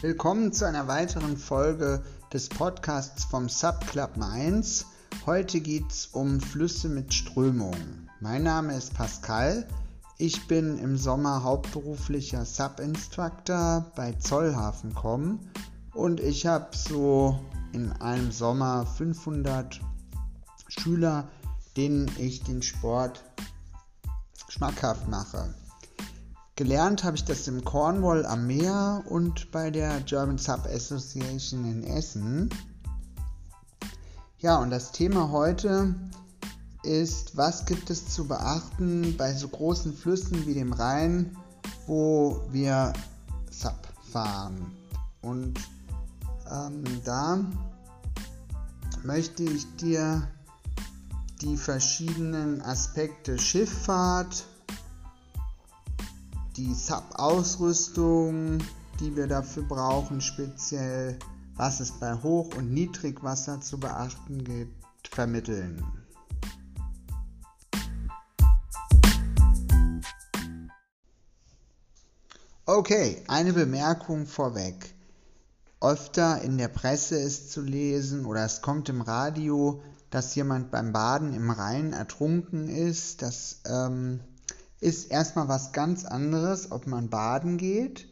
[0.00, 2.00] Willkommen zu einer weiteren Folge
[2.32, 4.86] des Podcasts vom Subclub Mainz.
[5.26, 7.74] Heute geht es um Flüsse mit Strömung.
[8.20, 9.66] Mein Name ist Pascal.
[10.16, 15.40] Ich bin im Sommer hauptberuflicher Sub-Instructor bei Zollhafen.com
[15.94, 17.40] und ich habe so
[17.72, 19.80] in einem Sommer 500
[20.68, 21.26] Schüler,
[21.76, 23.24] denen ich den Sport
[24.48, 25.52] schmackhaft mache.
[26.58, 31.84] Gelernt habe ich das im Cornwall am Meer und bei der German Sub Association in
[31.84, 32.50] Essen.
[34.40, 35.94] Ja, und das Thema heute
[36.82, 41.36] ist, was gibt es zu beachten bei so großen Flüssen wie dem Rhein,
[41.86, 42.92] wo wir
[43.52, 43.78] Sub
[44.10, 44.72] fahren.
[45.22, 45.60] Und
[46.50, 47.38] ähm, da
[49.04, 50.26] möchte ich dir
[51.40, 54.44] die verschiedenen Aspekte Schifffahrt,
[56.58, 58.58] die Sub-Ausrüstung,
[58.98, 61.16] die wir dafür brauchen, speziell,
[61.54, 64.74] was es bei Hoch- und Niedrigwasser zu beachten gibt,
[65.08, 65.84] vermitteln.
[72.66, 74.92] Okay, eine Bemerkung vorweg.
[75.80, 79.80] Öfter in der Presse ist zu lesen oder es kommt im Radio,
[80.10, 83.22] dass jemand beim Baden im Rhein ertrunken ist.
[83.22, 84.20] Das ähm,
[84.80, 88.06] ist erstmal was ganz anderes, ob man baden geht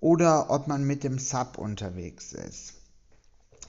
[0.00, 2.74] oder ob man mit dem Sub unterwegs ist.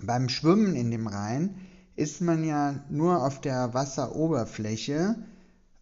[0.02, 1.56] Beim Schwimmen in dem Rhein
[1.96, 5.16] ist man ja nur auf der Wasseroberfläche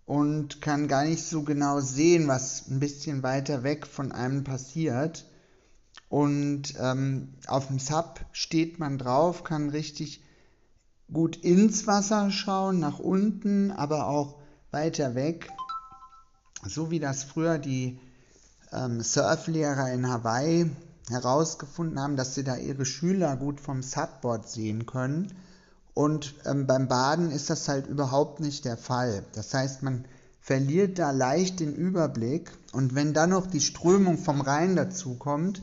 [0.05, 5.25] und kann gar nicht so genau sehen, was ein bisschen weiter weg von einem passiert.
[6.09, 10.21] Und ähm, auf dem Sub steht man drauf, kann richtig
[11.11, 14.37] gut ins Wasser schauen, nach unten, aber auch
[14.71, 15.49] weiter weg
[16.67, 17.99] so wie das früher die
[18.71, 20.69] ähm, Surflehrer in Hawaii
[21.09, 25.33] herausgefunden haben, dass sie da ihre Schüler gut vom Subboard sehen können.
[25.93, 29.23] Und ähm, beim Baden ist das halt überhaupt nicht der Fall.
[29.33, 30.05] Das heißt, man
[30.39, 35.61] verliert da leicht den Überblick und wenn dann noch die Strömung vom Rhein dazu kommt,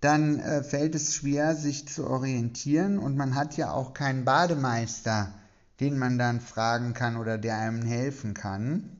[0.00, 5.34] dann äh, fällt es schwer, sich zu orientieren und man hat ja auch keinen Bademeister,
[5.80, 8.97] den man dann fragen kann oder der einem helfen kann.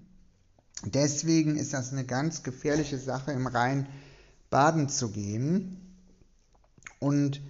[0.84, 3.87] Deswegen ist das eine ganz gefährliche Sache, im Rhein
[4.50, 5.77] baden zu gehen.
[7.00, 7.41] Und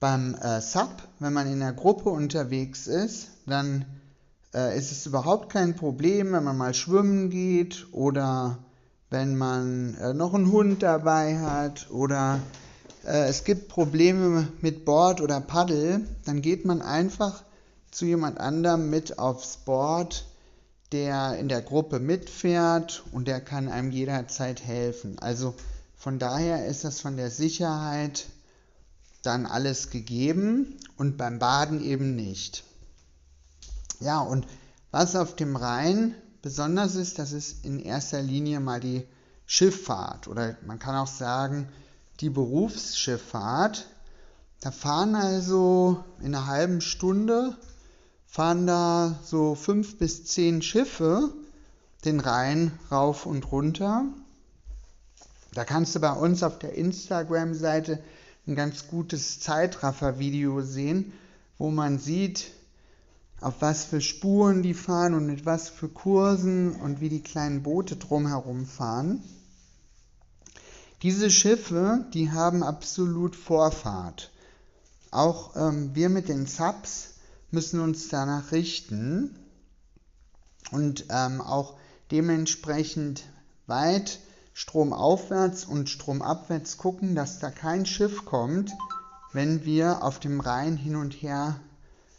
[0.00, 0.90] beim äh, Sub,
[1.20, 3.84] wenn man in der Gruppe unterwegs ist, dann
[4.54, 8.58] äh, ist es überhaupt kein Problem, wenn man mal schwimmen geht oder
[9.10, 12.40] wenn man äh, noch einen Hund dabei hat oder
[13.04, 17.44] äh, es gibt Probleme mit Board oder Paddel, dann geht man einfach
[17.90, 20.26] zu jemand anderem mit aufs Board
[20.92, 25.18] der in der Gruppe mitfährt und der kann einem jederzeit helfen.
[25.18, 25.54] Also
[25.96, 28.26] von daher ist das von der Sicherheit
[29.22, 32.62] dann alles gegeben und beim Baden eben nicht.
[34.00, 34.46] Ja, und
[34.90, 39.04] was auf dem Rhein besonders ist, das ist in erster Linie mal die
[39.46, 41.68] Schifffahrt oder man kann auch sagen
[42.20, 43.86] die Berufsschifffahrt.
[44.60, 47.56] Da fahren also in einer halben Stunde
[48.36, 51.32] fahren da so fünf bis zehn Schiffe
[52.04, 54.04] den Rhein rauf und runter.
[55.54, 57.98] Da kannst du bei uns auf der Instagram-Seite
[58.46, 61.14] ein ganz gutes Zeitraffer-Video sehen,
[61.56, 62.50] wo man sieht,
[63.40, 67.62] auf was für Spuren die fahren und mit was für Kursen und wie die kleinen
[67.62, 69.22] Boote drumherum fahren.
[71.00, 74.30] Diese Schiffe, die haben absolut Vorfahrt.
[75.10, 77.14] Auch ähm, wir mit den Subs
[77.50, 79.38] müssen uns danach richten
[80.70, 81.78] und ähm, auch
[82.10, 83.24] dementsprechend
[83.66, 84.20] weit
[84.52, 88.72] stromaufwärts und stromabwärts gucken, dass da kein Schiff kommt,
[89.32, 91.60] wenn wir auf dem Rhein hin und her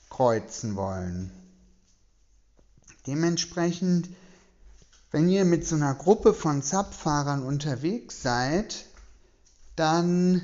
[0.10, 1.32] kreuzen wollen.
[3.08, 4.10] Dementsprechend,
[5.12, 8.86] wenn ihr mit so einer Gruppe von Zapfahrern unterwegs seid,
[9.76, 10.42] dann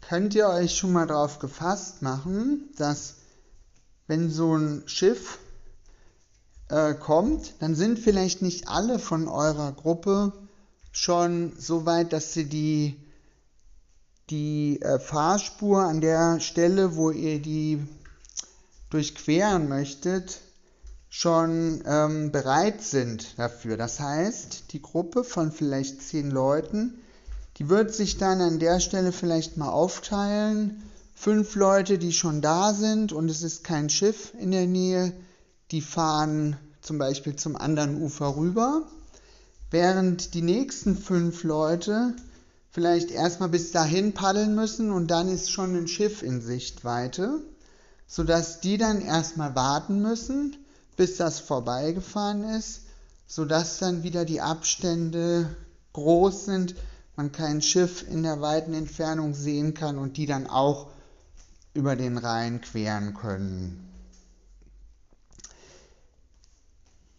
[0.00, 3.16] könnt ihr euch schon mal darauf gefasst machen, dass
[4.08, 5.38] wenn so ein Schiff
[6.68, 10.32] äh, kommt, dann sind vielleicht nicht alle von eurer Gruppe
[10.90, 12.96] schon so weit, dass sie die,
[14.30, 17.86] die äh, Fahrspur an der Stelle, wo ihr die
[18.90, 20.40] durchqueren möchtet,
[21.10, 23.76] schon ähm, bereit sind dafür.
[23.76, 26.98] Das heißt, die Gruppe von vielleicht zehn Leuten,
[27.58, 30.82] die wird sich dann an der Stelle vielleicht mal aufteilen
[31.18, 35.12] fünf Leute, die schon da sind und es ist kein Schiff in der Nähe,
[35.72, 38.86] die fahren zum Beispiel zum anderen Ufer rüber,
[39.72, 42.14] während die nächsten fünf Leute
[42.70, 47.40] vielleicht erstmal bis dahin paddeln müssen und dann ist schon ein Schiff in Sichtweite,
[48.06, 50.56] sodass die dann erstmal warten müssen,
[50.96, 52.82] bis das vorbeigefahren ist,
[53.26, 55.48] sodass dann wieder die Abstände
[55.94, 56.76] groß sind,
[57.16, 60.86] man kein Schiff in der weiten Entfernung sehen kann und die dann auch
[61.78, 63.88] über den Rhein queren können.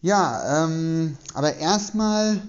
[0.02, 2.42] Ja, ähm, aber erstmal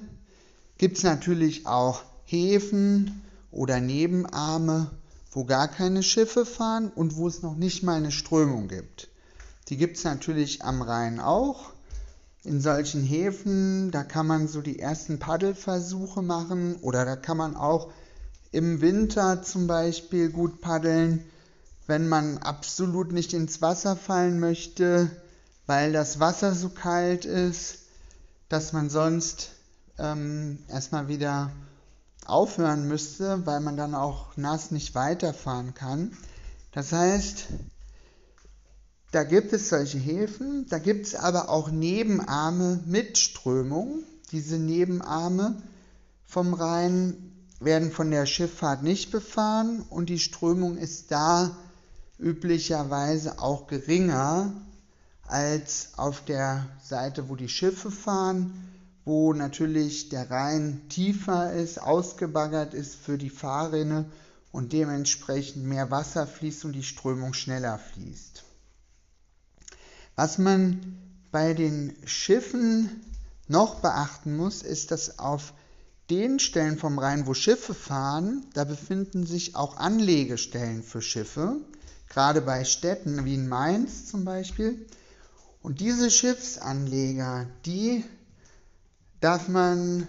[0.77, 4.91] gibt es natürlich auch Häfen oder Nebenarme,
[5.31, 9.07] wo gar keine Schiffe fahren und wo es noch nicht mal eine Strömung gibt.
[9.69, 11.71] Die gibt es natürlich am Rhein auch.
[12.43, 17.55] In solchen Häfen, da kann man so die ersten Paddelversuche machen oder da kann man
[17.55, 17.89] auch
[18.51, 21.23] im Winter zum Beispiel gut paddeln,
[21.87, 25.09] wenn man absolut nicht ins Wasser fallen möchte,
[25.65, 27.79] weil das Wasser so kalt ist,
[28.49, 29.51] dass man sonst
[29.97, 31.51] ähm, erstmal wieder
[32.25, 36.15] aufhören müsste, weil man dann auch nass nicht weiterfahren kann.
[36.71, 37.47] Das heißt,
[39.11, 44.03] da gibt es solche Häfen, da gibt es aber auch Nebenarme mit Strömung.
[44.31, 45.61] Diese Nebenarme
[46.25, 51.55] vom Rhein werden von der Schifffahrt nicht befahren und die Strömung ist da
[52.21, 54.53] üblicherweise auch geringer
[55.23, 58.53] als auf der Seite, wo die Schiffe fahren,
[59.05, 64.05] wo natürlich der Rhein tiefer ist, ausgebaggert ist für die Fahrrinne
[64.51, 68.43] und dementsprechend mehr Wasser fließt und die Strömung schneller fließt.
[70.15, 70.97] Was man
[71.31, 72.89] bei den Schiffen
[73.47, 75.53] noch beachten muss, ist, dass auf
[76.09, 81.55] den Stellen vom Rhein, wo Schiffe fahren, da befinden sich auch Anlegestellen für Schiffe,
[82.11, 84.85] gerade bei Städten wie in Mainz zum Beispiel.
[85.61, 88.03] Und diese Schiffsanleger, die
[89.21, 90.07] darf man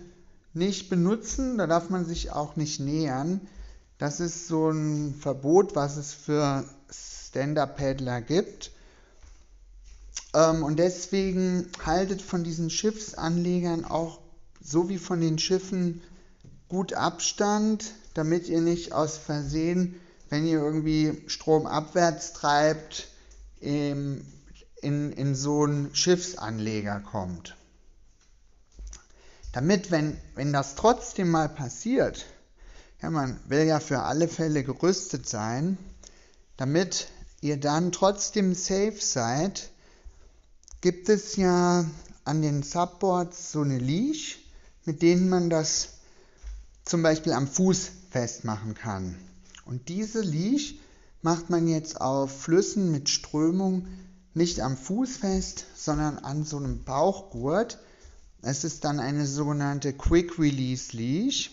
[0.53, 3.41] nicht benutzen, da darf man sich auch nicht nähern.
[3.99, 8.73] Das ist so ein Verbot, was es für Stand-Up-Paddler gibt.
[10.35, 14.19] Ähm, und deswegen haltet von diesen Schiffsanlegern auch
[14.61, 16.03] so wie von den Schiffen
[16.69, 19.95] gut Abstand, damit ihr nicht aus Versehen,
[20.33, 23.09] wenn ihr irgendwie stromabwärts treibt,
[23.61, 24.25] in,
[24.81, 27.55] in so einen Schiffsanleger kommt.
[29.53, 32.25] Damit, wenn, wenn das trotzdem mal passiert,
[33.03, 35.77] ja, man will ja für alle Fälle gerüstet sein,
[36.57, 37.09] damit
[37.43, 39.69] ihr dann trotzdem safe seid,
[40.81, 41.85] gibt es ja
[42.25, 44.39] an den Subboards so eine Leash,
[44.87, 45.99] mit denen man das
[46.87, 49.15] zum Beispiel am Fuß festmachen kann.
[49.65, 50.77] Und diese Leash
[51.23, 53.87] macht man jetzt auf Flüssen mit Strömung
[54.35, 57.79] nicht am Fuß fest, sondern an so einem Bauchgurt.
[58.43, 61.51] Es ist dann eine sogenannte Quick Release Leash.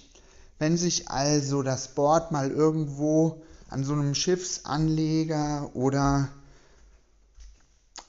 [0.58, 6.30] Wenn sich also das Board mal irgendwo an so einem Schiffsanleger oder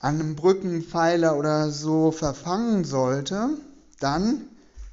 [0.00, 3.50] an einem Brückenpfeiler oder so verfangen sollte,
[3.98, 4.40] dann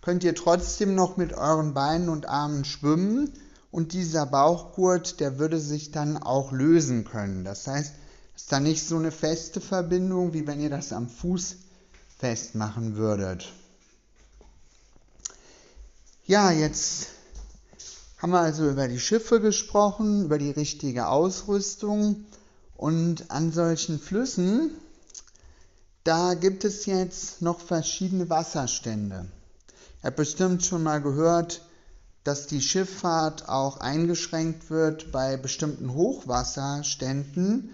[0.01, 3.31] könnt ihr trotzdem noch mit euren Beinen und Armen schwimmen
[3.71, 7.43] und dieser Bauchgurt, der würde sich dann auch lösen können.
[7.43, 7.93] Das heißt,
[8.35, 11.55] ist da nicht so eine feste Verbindung, wie wenn ihr das am Fuß
[12.17, 13.51] festmachen würdet.
[16.25, 17.07] Ja, jetzt
[18.17, 22.25] haben wir also über die Schiffe gesprochen, über die richtige Ausrüstung
[22.75, 24.71] und an solchen Flüssen,
[26.03, 29.25] da gibt es jetzt noch verschiedene Wasserstände.
[30.01, 31.66] Ihr habt bestimmt schon mal gehört,
[32.27, 37.73] dass die Schifffahrt auch eingeschränkt wird bei bestimmten Hochwasserständen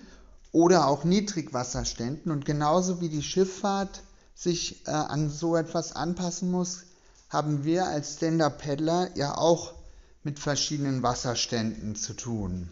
[0.52, 2.32] oder auch Niedrigwasserständen.
[2.32, 4.04] Und genauso wie die Schifffahrt
[4.36, 6.84] sich äh, an so etwas anpassen muss,
[7.30, 9.74] haben wir als Stand-Up-Paddler ja auch
[10.22, 12.70] mit verschiedenen Wasserständen zu tun.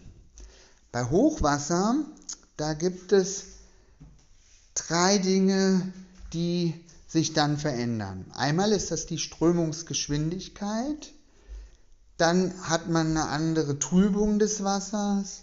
[0.92, 1.96] Bei Hochwasser,
[2.56, 3.42] da gibt es
[4.76, 5.92] drei Dinge,
[6.32, 6.74] die
[7.08, 8.24] sich dann verändern.
[8.34, 11.12] Einmal ist das die Strömungsgeschwindigkeit,
[12.22, 15.42] dann hat man eine andere Trübung des Wassers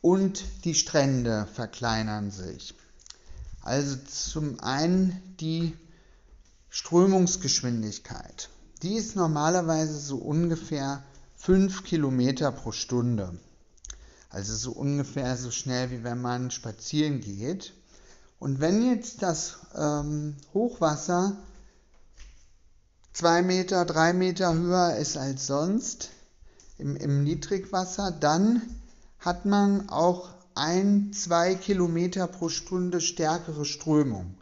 [0.00, 2.74] und die Strände verkleinern sich.
[3.62, 5.76] Also zum einen die
[6.68, 8.48] Strömungsgeschwindigkeit.
[8.82, 11.04] Die ist normalerweise so ungefähr
[11.36, 13.38] 5 Kilometer pro Stunde.
[14.28, 17.72] Also so ungefähr so schnell wie wenn man spazieren geht.
[18.40, 21.36] Und wenn jetzt das ähm, Hochwasser
[23.12, 26.10] 2 Meter, 3 Meter höher ist als sonst
[26.78, 28.62] im, im Niedrigwasser, dann
[29.18, 34.34] hat man auch ein, zwei Kilometer pro Stunde stärkere Strömung.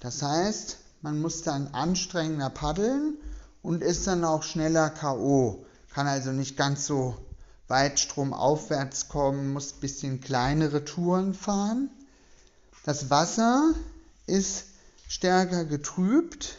[0.00, 3.16] Das heißt, man muss dann anstrengender paddeln
[3.62, 5.64] und ist dann auch schneller K.O.
[5.92, 7.16] kann also nicht ganz so
[7.68, 11.88] weit stromaufwärts kommen, muss ein bisschen kleinere Touren fahren.
[12.84, 13.72] Das Wasser
[14.26, 14.66] ist
[15.08, 16.56] stärker getrübt,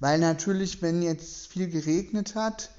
[0.00, 2.70] weil natürlich, wenn jetzt viel geregnet hat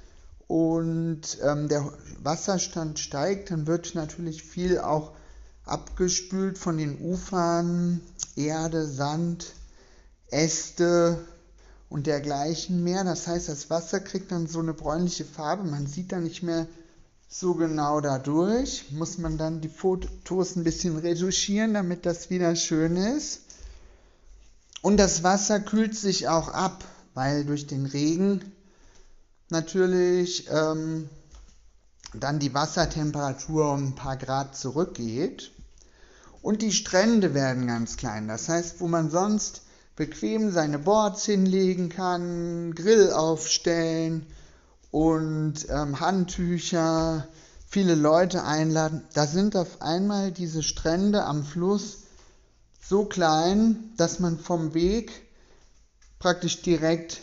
[0.50, 5.12] und ähm, der Wasserstand steigt, dann wird natürlich viel auch
[5.64, 8.02] abgespült von den Ufern,
[8.36, 9.54] Erde, Sand,
[10.32, 11.20] Äste
[11.88, 13.04] und dergleichen mehr.
[13.04, 15.70] Das heißt, das Wasser kriegt dann so eine bräunliche Farbe.
[15.70, 16.66] Man sieht da nicht mehr
[17.30, 18.86] so genau dadurch.
[18.90, 23.42] Muss man dann die Fotos ein bisschen retuschieren, damit das wieder schön ist.
[24.82, 28.42] Und das Wasser kühlt sich auch ab, weil durch den Regen
[29.52, 31.10] natürlich ähm,
[32.14, 35.52] dann die Wassertemperatur um ein paar Grad zurückgeht.
[36.42, 38.28] Und die Strände werden ganz klein.
[38.28, 39.62] Das heißt, wo man sonst
[39.96, 44.26] bequem seine Boards hinlegen kann, Grill aufstellen
[44.92, 47.28] und ähm, Handtücher,
[47.68, 51.98] viele Leute einladen, da sind auf einmal diese Strände am Fluss
[52.82, 55.12] so klein, dass man vom Weg
[56.18, 57.22] praktisch direkt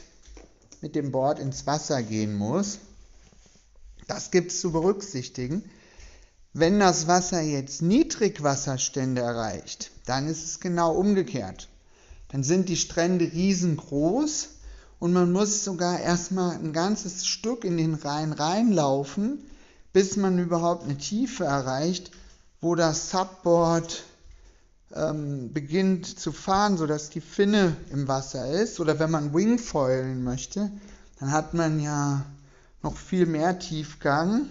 [0.87, 2.79] mit dem Board ins Wasser gehen muss.
[4.07, 5.69] Das gibt es zu berücksichtigen.
[6.53, 11.67] Wenn das Wasser jetzt Niedrigwasserstände erreicht, dann ist es genau umgekehrt.
[12.29, 14.51] Dann sind die Strände riesengroß
[15.01, 19.41] und man muss sogar erstmal ein ganzes Stück in den Rhein reinlaufen,
[19.93, 22.13] bis man überhaupt eine Tiefe erreicht,
[22.61, 24.05] wo das Subboard
[24.95, 28.81] ähm, beginnt zu fahren, sodass die Finne im Wasser ist.
[28.81, 30.71] Oder wenn man Wingfoilen möchte,
[31.19, 32.25] dann hat man ja
[32.83, 34.47] noch viel mehr Tiefgang.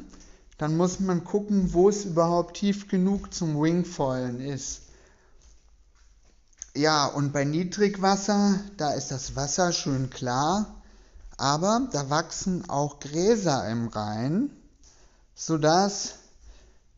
[0.57, 4.81] Dann muss man gucken, wo es überhaupt tief genug zum Wingfoilen ist.
[6.73, 10.81] Ja, und bei Niedrigwasser, da ist das Wasser schön klar,
[11.37, 14.49] aber da wachsen auch Gräser im Rhein,
[15.35, 16.15] sodass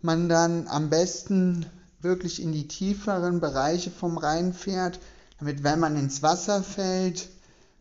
[0.02, 1.68] man dann am besten
[2.02, 5.00] wirklich in die tieferen Bereiche vom Rhein fährt,
[5.40, 7.30] damit wenn man ins Wasser fällt,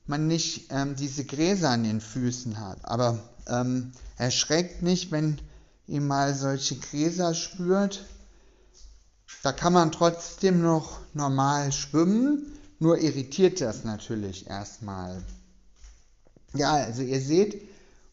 [0.07, 2.79] man nicht ähm, diese Gräser an den Füßen hat.
[2.85, 3.19] Aber
[3.49, 5.39] ähm, erschreckt nicht, wenn
[5.87, 8.05] ihr mal solche Gräser spürt.
[9.43, 15.23] Da kann man trotzdem noch normal schwimmen, nur irritiert das natürlich erstmal.
[16.55, 17.61] Ja, also ihr seht,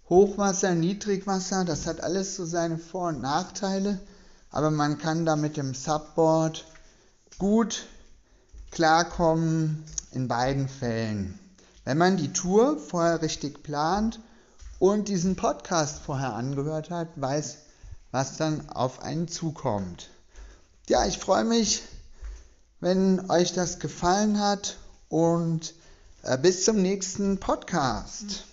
[0.10, 4.00] Hochwasser, Niedrigwasser, das hat alles so seine Vor- und Nachteile
[4.53, 6.63] aber man kann da mit dem Subboard
[7.39, 7.88] gut
[8.72, 11.38] klarkommen in beiden Fällen.
[11.83, 14.19] Wenn man die Tour vorher richtig plant
[14.79, 17.57] und diesen Podcast vorher angehört hat, weiß,
[18.12, 20.10] was dann auf einen zukommt.
[20.88, 21.81] Ja, ich freue mich,
[22.79, 24.77] wenn euch das gefallen hat
[25.10, 25.74] und
[26.22, 28.45] äh, bis zum nächsten Podcast.